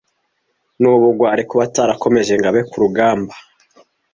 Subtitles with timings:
[0.81, 3.29] n'ubugwari kuba atarakomeje ngo abe ku rugamab